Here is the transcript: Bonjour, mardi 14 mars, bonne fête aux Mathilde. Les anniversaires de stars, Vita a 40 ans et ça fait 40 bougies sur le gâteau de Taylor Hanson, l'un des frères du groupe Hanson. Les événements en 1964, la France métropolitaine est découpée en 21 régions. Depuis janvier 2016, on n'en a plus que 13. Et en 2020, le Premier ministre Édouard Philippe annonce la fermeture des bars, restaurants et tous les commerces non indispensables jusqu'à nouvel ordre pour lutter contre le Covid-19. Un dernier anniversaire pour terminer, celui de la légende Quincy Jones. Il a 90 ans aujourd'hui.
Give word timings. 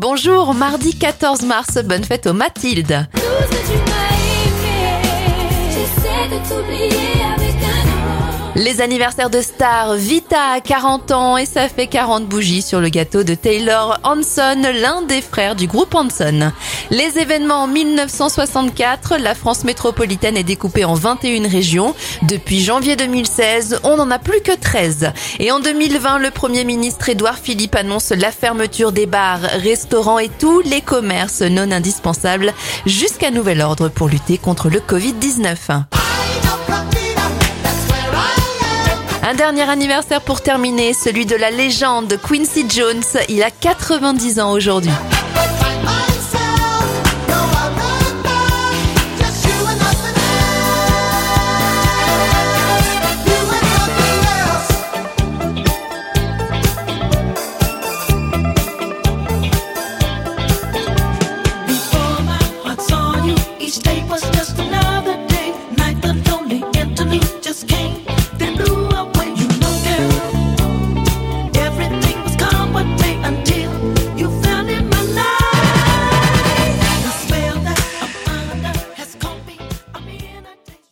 Bonjour, 0.00 0.54
mardi 0.54 0.96
14 0.96 1.42
mars, 1.42 1.78
bonne 1.84 2.04
fête 2.04 2.26
aux 2.26 2.32
Mathilde. 2.32 3.06
Les 8.62 8.82
anniversaires 8.82 9.30
de 9.30 9.40
stars, 9.40 9.94
Vita 9.94 10.52
a 10.56 10.60
40 10.60 11.12
ans 11.12 11.38
et 11.38 11.46
ça 11.46 11.66
fait 11.66 11.86
40 11.86 12.26
bougies 12.26 12.60
sur 12.60 12.78
le 12.78 12.90
gâteau 12.90 13.22
de 13.22 13.34
Taylor 13.34 13.98
Hanson, 14.04 14.60
l'un 14.74 15.00
des 15.00 15.22
frères 15.22 15.56
du 15.56 15.66
groupe 15.66 15.94
Hanson. 15.94 16.52
Les 16.90 17.18
événements 17.18 17.62
en 17.62 17.66
1964, 17.66 19.16
la 19.16 19.34
France 19.34 19.64
métropolitaine 19.64 20.36
est 20.36 20.44
découpée 20.44 20.84
en 20.84 20.92
21 20.92 21.48
régions. 21.48 21.94
Depuis 22.20 22.60
janvier 22.60 22.96
2016, 22.96 23.80
on 23.82 23.96
n'en 23.96 24.10
a 24.10 24.18
plus 24.18 24.42
que 24.42 24.54
13. 24.54 25.12
Et 25.38 25.50
en 25.50 25.60
2020, 25.60 26.18
le 26.18 26.30
Premier 26.30 26.64
ministre 26.64 27.08
Édouard 27.08 27.38
Philippe 27.38 27.76
annonce 27.76 28.10
la 28.10 28.30
fermeture 28.30 28.92
des 28.92 29.06
bars, 29.06 29.40
restaurants 29.40 30.18
et 30.18 30.28
tous 30.28 30.60
les 30.60 30.82
commerces 30.82 31.40
non 31.40 31.72
indispensables 31.72 32.52
jusqu'à 32.84 33.30
nouvel 33.30 33.62
ordre 33.62 33.88
pour 33.88 34.08
lutter 34.08 34.36
contre 34.36 34.68
le 34.68 34.80
Covid-19. 34.80 35.86
Un 39.22 39.34
dernier 39.34 39.68
anniversaire 39.68 40.22
pour 40.22 40.40
terminer, 40.40 40.94
celui 40.94 41.26
de 41.26 41.36
la 41.36 41.50
légende 41.50 42.18
Quincy 42.26 42.64
Jones. 42.68 43.02
Il 43.28 43.42
a 43.42 43.50
90 43.50 44.40
ans 44.40 44.52
aujourd'hui. 44.52 44.90